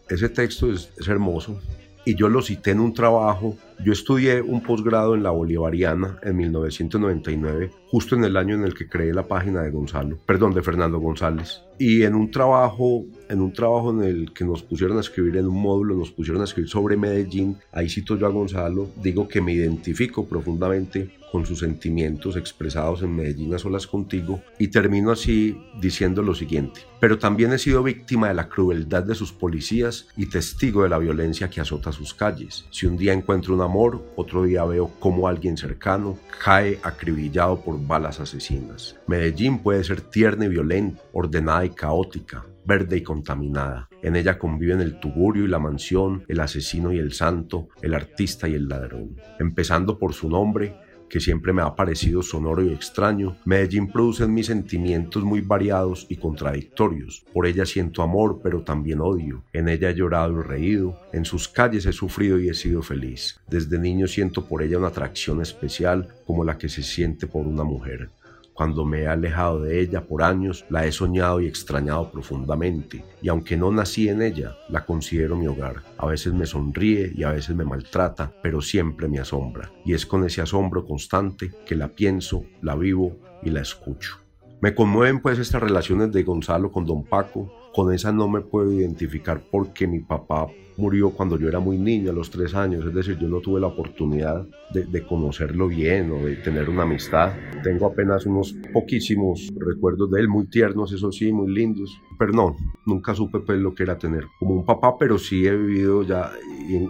Ese 0.09 0.29
texto 0.29 0.71
es, 0.71 0.91
es 0.97 1.07
hermoso, 1.07 1.59
y 2.07 2.15
yo 2.15 2.29
lo 2.29 2.41
cité 2.41 2.71
en 2.71 2.79
un 2.79 2.93
trabajo. 2.93 3.57
Yo 3.83 3.91
estudié 3.91 4.41
un 4.41 4.61
posgrado 4.61 5.13
en 5.13 5.23
la 5.23 5.31
Bolivariana 5.31 6.17
en 6.23 6.37
1999, 6.37 7.69
justo 7.91 8.15
en 8.15 8.23
el 8.23 8.37
año 8.37 8.55
en 8.55 8.63
el 8.63 8.73
que 8.73 8.87
creé 8.87 9.13
la 9.13 9.27
página 9.27 9.61
de 9.61 9.71
Gonzalo, 9.71 10.17
perdón, 10.25 10.53
de 10.53 10.61
Fernando 10.61 10.99
González. 10.99 11.63
Y 11.77 12.03
en 12.03 12.15
un 12.15 12.31
trabajo, 12.31 13.03
en 13.27 13.41
un 13.41 13.51
trabajo 13.51 13.91
en 13.91 14.03
el 14.03 14.33
que 14.33 14.45
nos 14.45 14.63
pusieron 14.63 14.97
a 14.97 15.01
escribir 15.01 15.35
en 15.35 15.47
un 15.47 15.61
módulo, 15.61 15.95
nos 15.95 16.11
pusieron 16.11 16.41
a 16.41 16.45
escribir 16.45 16.69
sobre 16.69 16.95
Medellín, 16.95 17.57
ahí 17.73 17.89
cito 17.89 18.17
yo 18.17 18.25
a 18.25 18.29
Gonzalo, 18.29 18.87
digo 19.03 19.27
que 19.27 19.41
me 19.41 19.51
identifico 19.51 20.25
profundamente 20.25 21.11
con 21.31 21.45
sus 21.45 21.59
sentimientos 21.59 22.35
expresados 22.35 23.01
en 23.01 23.15
Medellín 23.15 23.53
a 23.53 23.59
solas 23.59 23.87
contigo 23.87 24.41
y 24.59 24.69
termino 24.69 25.11
así 25.11 25.57
diciendo 25.79 26.21
lo 26.21 26.33
siguiente. 26.33 26.81
Pero 26.99 27.19
también 27.19 27.53
he 27.53 27.59
sido 27.59 27.83
víctima 27.83 28.29
de 28.29 28.33
la 28.33 28.49
crueldad 28.49 29.03
de 29.03 29.15
sus 29.15 29.31
policías 29.31 30.07
y 30.15 30.27
testigo 30.27 30.83
de 30.83 30.89
la 30.89 30.97
violencia 30.97 31.49
que 31.49 31.61
azota 31.61 31.91
sus 31.91 32.13
calles. 32.13 32.65
Si 32.71 32.85
un 32.85 32.97
día 32.97 33.13
encuentro 33.13 33.53
un 33.53 33.61
amor, 33.61 34.03
otro 34.15 34.43
día 34.43 34.65
veo 34.65 34.91
cómo 34.99 35.27
alguien 35.27 35.57
cercano 35.57 36.17
cae 36.43 36.79
acribillado 36.83 37.61
por 37.61 37.79
balas 37.85 38.19
asesinas. 38.19 38.95
Medellín 39.07 39.59
puede 39.59 39.83
ser 39.83 40.01
tierna 40.01 40.45
y 40.45 40.49
violenta, 40.49 41.01
ordenada 41.13 41.65
y 41.65 41.69
caótica, 41.69 42.45
verde 42.65 42.97
y 42.97 43.01
contaminada. 43.01 43.87
En 44.01 44.15
ella 44.15 44.37
conviven 44.37 44.81
el 44.81 44.99
tugurio 44.99 45.45
y 45.45 45.47
la 45.47 45.59
mansión, 45.59 46.25
el 46.27 46.41
asesino 46.41 46.91
y 46.91 46.97
el 46.97 47.13
santo, 47.13 47.69
el 47.81 47.93
artista 47.93 48.47
y 48.49 48.55
el 48.55 48.67
ladrón. 48.67 49.15
Empezando 49.39 49.97
por 49.97 50.13
su 50.13 50.29
nombre, 50.29 50.75
que 51.09 51.19
siempre 51.19 51.53
me 51.53 51.61
ha 51.61 51.75
parecido 51.75 52.21
sonoro 52.21 52.63
y 52.63 52.73
extraño, 52.73 53.37
Medellín 53.45 53.91
produce 53.91 54.23
en 54.23 54.33
mis 54.33 54.47
sentimientos 54.47 55.23
muy 55.23 55.41
variados 55.41 56.05
y 56.09 56.17
contradictorios. 56.17 57.25
Por 57.33 57.45
ella 57.45 57.65
siento 57.65 58.01
amor, 58.03 58.39
pero 58.43 58.61
también 58.61 59.01
odio. 59.01 59.43
En 59.53 59.69
ella 59.69 59.89
he 59.89 59.95
llorado 59.95 60.39
y 60.39 60.43
reído. 60.43 60.99
En 61.13 61.25
sus 61.25 61.47
calles 61.47 61.85
he 61.85 61.93
sufrido 61.93 62.39
y 62.39 62.49
he 62.49 62.53
sido 62.53 62.81
feliz. 62.81 63.39
Desde 63.47 63.79
niño 63.79 64.07
siento 64.07 64.45
por 64.45 64.61
ella 64.61 64.77
una 64.77 64.87
atracción 64.87 65.41
especial 65.41 66.07
como 66.25 66.43
la 66.43 66.57
que 66.57 66.69
se 66.69 66.83
siente 66.83 67.27
por 67.27 67.47
una 67.47 67.63
mujer. 67.63 68.09
Cuando 68.57 68.85
me 68.85 69.03
he 69.03 69.07
alejado 69.07 69.61
de 69.61 69.79
ella 69.79 70.07
por 70.07 70.23
años, 70.23 70.65
la 70.71 70.87
he 70.87 70.91
soñado 70.91 71.39
y 71.39 71.45
extrañado 71.45 72.09
profundamente, 72.09 73.05
y 73.21 73.29
aunque 73.29 73.55
no 73.55 73.71
nací 73.71 74.09
en 74.09 74.23
ella, 74.23 74.57
la 74.67 74.83
considero 74.83 75.35
mi 75.35 75.45
hogar. 75.45 75.83
A 75.95 76.07
veces 76.07 76.33
me 76.33 76.47
sonríe 76.47 77.11
y 77.13 77.21
a 77.21 77.33
veces 77.33 77.55
me 77.55 77.65
maltrata, 77.65 78.33
pero 78.41 78.59
siempre 78.59 79.07
me 79.07 79.19
asombra, 79.19 79.71
y 79.85 79.93
es 79.93 80.07
con 80.07 80.25
ese 80.25 80.41
asombro 80.41 80.87
constante 80.87 81.51
que 81.67 81.75
la 81.75 81.89
pienso, 81.89 82.45
la 82.63 82.75
vivo 82.75 83.19
y 83.43 83.51
la 83.51 83.61
escucho. 83.61 84.17
Me 84.59 84.73
conmueven 84.73 85.21
pues 85.21 85.37
estas 85.37 85.61
relaciones 85.61 86.11
de 86.11 86.23
Gonzalo 86.23 86.71
con 86.71 86.83
don 86.83 87.03
Paco, 87.03 87.53
con 87.75 87.93
esa 87.93 88.11
no 88.11 88.27
me 88.27 88.41
puedo 88.41 88.73
identificar 88.73 89.39
porque 89.51 89.85
mi 89.85 89.99
papá 89.99 90.47
murió 90.77 91.09
cuando 91.09 91.37
yo 91.37 91.49
era 91.49 91.59
muy 91.59 91.77
niño, 91.77 92.11
a 92.11 92.13
los 92.13 92.29
tres 92.29 92.53
años, 92.53 92.85
es 92.85 92.93
decir, 92.93 93.17
yo 93.17 93.27
no 93.27 93.39
tuve 93.39 93.59
la 93.59 93.67
oportunidad 93.67 94.47
de, 94.71 95.03
conocerlo 95.03 95.67
bien 95.67 96.11
o 96.11 96.17
de 96.25 96.35
tener 96.37 96.69
una 96.69 96.83
amistad. 96.83 97.33
Tengo 97.63 97.87
apenas 97.87 98.25
unos 98.25 98.55
poquísimos 98.71 99.49
recuerdos 99.57 100.11
de 100.11 100.21
él, 100.21 100.29
muy 100.29 100.47
tiernos, 100.47 100.93
eso 100.93 101.11
sí, 101.11 101.33
muy 101.33 101.51
lindos, 101.51 101.99
pero 102.19 102.31
no, 102.31 102.55
nunca 102.85 103.15
supe 103.15 103.39
pues 103.39 103.59
lo 103.59 103.73
que 103.73 103.83
era 103.83 103.97
tener 103.97 104.25
como 104.39 104.53
un 104.53 104.65
papá, 104.65 104.97
pero 104.97 105.17
sí 105.17 105.47
he 105.47 105.55
vivido 105.55 106.03
ya 106.03 106.31
y, 106.69 106.87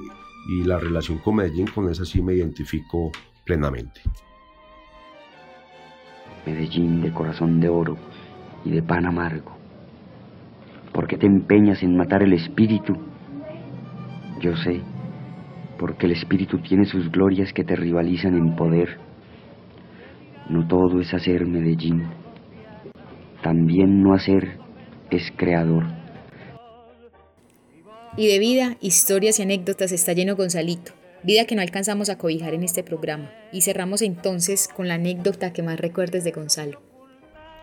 y 0.53 0.63
la 0.65 0.79
relación 0.79 1.19
con 1.19 1.35
Medellín, 1.35 1.67
con 1.67 1.89
esa 1.89 2.05
sí 2.05 2.21
me 2.21 2.33
identifico 2.33 3.11
plenamente. 3.45 4.01
Medellín 6.45 7.01
de 7.01 7.13
corazón 7.13 7.59
de 7.59 7.69
oro 7.69 7.97
y 8.65 8.71
de 8.71 8.81
pan 8.81 9.05
amargo. 9.05 9.55
¿Por 10.91 11.07
qué 11.07 11.17
te 11.17 11.27
empeñas 11.27 11.83
en 11.83 11.95
matar 11.95 12.23
el 12.23 12.33
espíritu 12.33 12.97
yo 14.39 14.55
sé, 14.57 14.81
porque 15.79 16.05
el 16.05 16.13
espíritu 16.13 16.59
tiene 16.61 16.85
sus 16.85 17.11
glorias 17.11 17.53
que 17.53 17.63
te 17.63 17.75
rivalizan 17.75 18.35
en 18.35 18.55
poder. 18.55 18.97
No 20.49 20.67
todo 20.67 21.01
es 21.01 21.13
hacer 21.13 21.45
Medellín. 21.45 22.07
También 23.41 24.01
no 24.01 24.13
hacer 24.13 24.57
es 25.09 25.31
creador. 25.35 25.85
Y 28.15 28.27
de 28.27 28.39
vida, 28.39 28.77
historias 28.81 29.39
y 29.39 29.43
anécdotas 29.43 29.91
está 29.91 30.13
lleno 30.13 30.35
Gonzalito, 30.35 30.93
vida 31.23 31.45
que 31.45 31.55
no 31.55 31.61
alcanzamos 31.61 32.09
a 32.09 32.17
cobijar 32.17 32.53
en 32.53 32.63
este 32.63 32.83
programa. 32.83 33.31
Y 33.51 33.61
cerramos 33.61 34.01
entonces 34.01 34.67
con 34.67 34.87
la 34.87 34.95
anécdota 34.95 35.53
que 35.53 35.61
más 35.61 35.79
recuerdes 35.79 36.23
de 36.23 36.31
Gonzalo. 36.31 36.81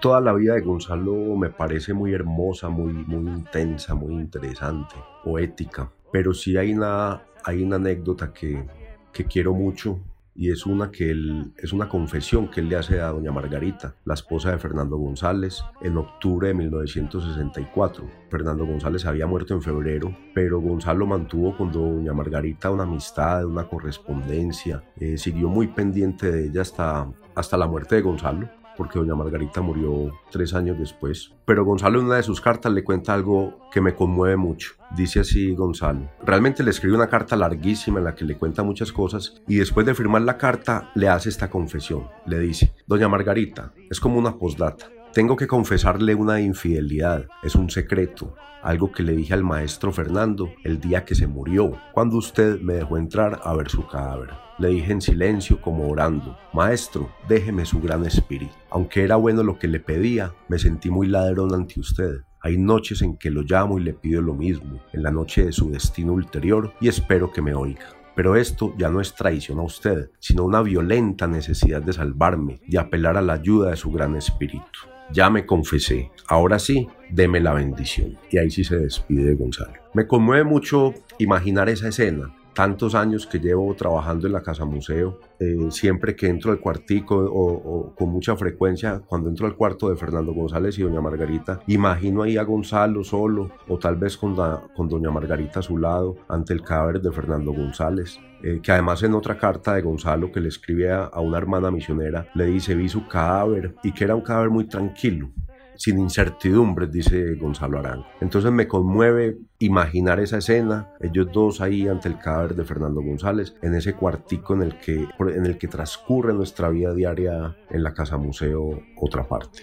Toda 0.00 0.20
la 0.20 0.34
vida 0.34 0.54
de 0.54 0.60
Gonzalo 0.60 1.14
me 1.36 1.50
parece 1.50 1.94
muy 1.94 2.12
hermosa, 2.12 2.68
muy, 2.68 2.92
muy 2.92 3.32
intensa, 3.32 3.94
muy 3.94 4.14
interesante, 4.14 4.94
poética 5.24 5.90
pero 6.14 6.32
sí 6.32 6.56
hay 6.56 6.72
una, 6.72 7.24
hay 7.42 7.60
una 7.64 7.74
anécdota 7.74 8.32
que, 8.32 8.64
que 9.12 9.24
quiero 9.24 9.52
mucho 9.52 9.98
y 10.36 10.52
es 10.52 10.64
una 10.64 10.92
que 10.92 11.10
él, 11.10 11.52
es 11.58 11.72
una 11.72 11.88
confesión 11.88 12.48
que 12.48 12.60
él 12.60 12.68
le 12.68 12.76
hace 12.76 13.00
a 13.00 13.08
doña 13.08 13.32
Margarita, 13.32 13.96
la 14.04 14.14
esposa 14.14 14.52
de 14.52 14.58
Fernando 14.58 14.96
González, 14.96 15.64
en 15.82 15.96
octubre 15.96 16.46
de 16.46 16.54
1964. 16.54 18.08
Fernando 18.30 18.64
González 18.64 19.04
había 19.06 19.26
muerto 19.26 19.54
en 19.54 19.62
febrero, 19.62 20.16
pero 20.32 20.60
Gonzalo 20.60 21.04
mantuvo 21.04 21.56
con 21.56 21.72
doña 21.72 22.12
Margarita 22.12 22.70
una 22.70 22.84
amistad, 22.84 23.44
una 23.44 23.66
correspondencia, 23.66 24.84
eh, 25.00 25.18
siguió 25.18 25.48
muy 25.48 25.66
pendiente 25.66 26.30
de 26.30 26.46
ella 26.46 26.62
hasta, 26.62 27.08
hasta 27.34 27.56
la 27.56 27.66
muerte 27.66 27.96
de 27.96 28.02
Gonzalo 28.02 28.48
porque 28.76 28.98
doña 28.98 29.14
Margarita 29.14 29.60
murió 29.60 30.12
tres 30.30 30.54
años 30.54 30.78
después. 30.78 31.32
Pero 31.44 31.64
Gonzalo 31.64 32.00
en 32.00 32.06
una 32.06 32.16
de 32.16 32.22
sus 32.22 32.40
cartas 32.40 32.72
le 32.72 32.84
cuenta 32.84 33.14
algo 33.14 33.68
que 33.70 33.80
me 33.80 33.94
conmueve 33.94 34.36
mucho. 34.36 34.72
Dice 34.96 35.20
así 35.20 35.54
Gonzalo. 35.54 36.10
Realmente 36.24 36.62
le 36.62 36.70
escribe 36.70 36.94
una 36.94 37.08
carta 37.08 37.36
larguísima 37.36 37.98
en 37.98 38.04
la 38.04 38.14
que 38.14 38.24
le 38.24 38.36
cuenta 38.36 38.62
muchas 38.62 38.92
cosas 38.92 39.42
y 39.46 39.56
después 39.56 39.86
de 39.86 39.94
firmar 39.94 40.22
la 40.22 40.38
carta 40.38 40.90
le 40.94 41.08
hace 41.08 41.28
esta 41.28 41.50
confesión. 41.50 42.08
Le 42.26 42.38
dice, 42.38 42.74
Doña 42.86 43.08
Margarita, 43.08 43.72
es 43.90 44.00
como 44.00 44.18
una 44.18 44.36
postdata. 44.36 44.86
Tengo 45.12 45.36
que 45.36 45.46
confesarle 45.46 46.14
una 46.14 46.40
infidelidad, 46.40 47.28
es 47.44 47.54
un 47.54 47.70
secreto, 47.70 48.34
algo 48.64 48.90
que 48.90 49.04
le 49.04 49.12
dije 49.12 49.34
al 49.34 49.44
maestro 49.44 49.92
Fernando 49.92 50.52
el 50.64 50.80
día 50.80 51.04
que 51.04 51.14
se 51.14 51.28
murió, 51.28 51.78
cuando 51.92 52.16
usted 52.16 52.60
me 52.60 52.74
dejó 52.74 52.96
entrar 52.96 53.40
a 53.44 53.54
ver 53.54 53.68
su 53.68 53.86
cadáver. 53.86 54.43
Le 54.56 54.68
dije 54.68 54.92
en 54.92 55.00
silencio 55.00 55.60
como 55.60 55.88
orando, 55.88 56.38
Maestro, 56.52 57.10
déjeme 57.28 57.66
su 57.66 57.80
gran 57.80 58.04
espíritu. 58.06 58.54
Aunque 58.70 59.02
era 59.02 59.16
bueno 59.16 59.42
lo 59.42 59.58
que 59.58 59.66
le 59.66 59.80
pedía, 59.80 60.32
me 60.48 60.60
sentí 60.60 60.90
muy 60.90 61.08
ladrón 61.08 61.52
ante 61.52 61.80
usted. 61.80 62.20
Hay 62.40 62.56
noches 62.56 63.02
en 63.02 63.16
que 63.16 63.30
lo 63.30 63.42
llamo 63.42 63.78
y 63.78 63.82
le 63.82 63.94
pido 63.94 64.22
lo 64.22 64.32
mismo, 64.32 64.80
en 64.92 65.02
la 65.02 65.10
noche 65.10 65.46
de 65.46 65.52
su 65.52 65.70
destino 65.70 66.12
ulterior, 66.12 66.72
y 66.80 66.86
espero 66.86 67.32
que 67.32 67.42
me 67.42 67.52
oiga. 67.52 67.96
Pero 68.14 68.36
esto 68.36 68.72
ya 68.78 68.90
no 68.90 69.00
es 69.00 69.14
traición 69.14 69.58
a 69.58 69.62
usted, 69.62 70.10
sino 70.20 70.44
una 70.44 70.62
violenta 70.62 71.26
necesidad 71.26 71.82
de 71.82 71.92
salvarme, 71.92 72.60
de 72.68 72.78
apelar 72.78 73.16
a 73.16 73.22
la 73.22 73.32
ayuda 73.32 73.70
de 73.70 73.76
su 73.76 73.90
gran 73.90 74.14
espíritu. 74.14 74.80
Ya 75.12 75.30
me 75.30 75.46
confesé, 75.46 76.12
ahora 76.28 76.60
sí, 76.60 76.86
deme 77.10 77.40
la 77.40 77.54
bendición. 77.54 78.16
Y 78.30 78.38
ahí 78.38 78.50
sí 78.50 78.62
se 78.62 78.76
despide 78.76 79.34
Gonzalo. 79.34 79.74
Me 79.94 80.06
conmueve 80.06 80.44
mucho 80.44 80.94
imaginar 81.18 81.68
esa 81.68 81.88
escena, 81.88 82.32
tantos 82.54 82.94
años 82.94 83.26
que 83.26 83.38
llevo 83.38 83.74
trabajando 83.74 84.26
en 84.26 84.32
la 84.32 84.42
Casa 84.42 84.64
Museo, 84.64 85.18
eh, 85.38 85.56
siempre 85.70 86.16
que 86.16 86.28
entro 86.28 86.52
al 86.52 86.60
cuartico 86.60 87.16
o, 87.16 87.94
con 87.94 88.10
mucha 88.10 88.36
frecuencia, 88.36 89.02
cuando 89.06 89.28
entro 89.28 89.46
al 89.46 89.56
cuarto 89.56 89.90
de 89.90 89.96
Fernando 89.96 90.32
González 90.32 90.78
y 90.78 90.82
doña 90.82 91.00
Margarita, 91.00 91.60
imagino 91.66 92.22
ahí 92.22 92.36
a 92.36 92.44
Gonzalo 92.44 93.04
solo 93.04 93.50
o 93.68 93.78
tal 93.78 93.96
vez 93.96 94.16
con, 94.16 94.34
doña 94.34 95.10
Margarita 95.10 95.60
a 95.60 95.62
su 95.62 95.76
lado 95.78 96.16
ante 96.28 96.52
el 96.52 96.62
cadáver 96.62 97.00
de 97.00 97.12
Fernando 97.12 97.52
González. 97.52 98.18
Eh, 98.42 98.60
que 98.62 98.72
además 98.72 99.02
en 99.02 99.14
otra 99.14 99.38
carta 99.38 99.74
de 99.74 99.80
Gonzalo 99.80 100.30
que 100.30 100.38
le 100.38 100.48
escribe 100.48 100.92
a, 100.92 101.04
a 101.04 101.20
una 101.20 101.38
hermana 101.38 101.70
misionera, 101.70 102.28
le 102.34 102.44
dice 102.44 102.74
vi 102.74 102.90
su 102.90 103.08
cadáver 103.08 103.74
y 103.82 103.92
que 103.92 104.04
era 104.04 104.14
un 104.14 104.20
cadáver 104.20 104.50
muy 104.50 104.66
tranquilo, 104.66 105.30
sin 105.76 105.98
incertidumbres, 105.98 106.90
dice 106.90 107.34
Gonzalo 107.34 107.78
Arango. 107.78 108.06
Entonces 108.20 108.50
me 108.52 108.68
conmueve 108.68 109.38
imaginar 109.58 110.20
esa 110.20 110.38
escena, 110.38 110.92
ellos 111.00 111.28
dos 111.32 111.60
ahí 111.60 111.88
ante 111.88 112.08
el 112.08 112.18
cadáver 112.18 112.54
de 112.54 112.64
Fernando 112.64 113.02
González, 113.02 113.54
en 113.62 113.74
ese 113.74 113.94
cuartico 113.94 114.54
en 114.54 114.62
el 114.62 114.78
que, 114.78 115.06
en 115.18 115.46
el 115.46 115.58
que 115.58 115.68
transcurre 115.68 116.32
nuestra 116.32 116.68
vida 116.68 116.94
diaria 116.94 117.56
en 117.70 117.82
la 117.82 117.94
Casa 117.94 118.16
Museo, 118.16 118.82
otra 118.96 119.26
parte. 119.26 119.62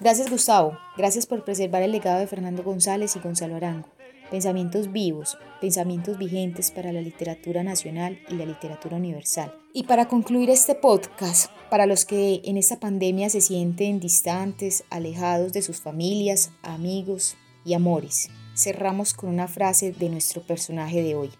Gracias 0.00 0.30
Gustavo, 0.30 0.78
gracias 0.96 1.26
por 1.26 1.44
preservar 1.44 1.82
el 1.82 1.92
legado 1.92 2.18
de 2.18 2.26
Fernando 2.26 2.62
González 2.62 3.14
y 3.14 3.20
Gonzalo 3.20 3.56
Arango. 3.56 3.88
Pensamientos 4.32 4.90
vivos, 4.90 5.36
pensamientos 5.60 6.16
vigentes 6.16 6.70
para 6.70 6.90
la 6.90 7.02
literatura 7.02 7.62
nacional 7.62 8.18
y 8.30 8.34
la 8.36 8.46
literatura 8.46 8.96
universal. 8.96 9.54
Y 9.74 9.82
para 9.82 10.08
concluir 10.08 10.48
este 10.48 10.74
podcast, 10.74 11.50
para 11.68 11.84
los 11.84 12.06
que 12.06 12.40
en 12.46 12.56
esta 12.56 12.80
pandemia 12.80 13.28
se 13.28 13.42
sienten 13.42 14.00
distantes, 14.00 14.84
alejados 14.88 15.52
de 15.52 15.60
sus 15.60 15.82
familias, 15.82 16.50
amigos 16.62 17.36
y 17.66 17.74
amores, 17.74 18.30
cerramos 18.56 19.12
con 19.12 19.28
una 19.28 19.48
frase 19.48 19.92
de 19.92 20.08
nuestro 20.08 20.40
personaje 20.40 21.02
de 21.02 21.14
hoy. 21.14 21.30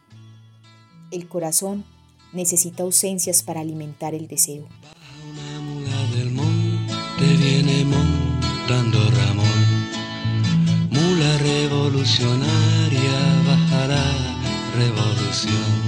El 1.10 1.26
corazón 1.28 1.86
necesita 2.34 2.82
ausencias 2.82 3.42
para 3.42 3.60
alimentar 3.60 4.14
el 4.14 4.28
deseo. 4.28 4.68
Una 5.30 5.60
mula 5.62 6.06
del 6.14 6.30
viene 7.38 7.86
montando 7.86 8.98
revolucionaria 11.82 13.18
bajará 13.44 14.04
revolución. 14.76 15.81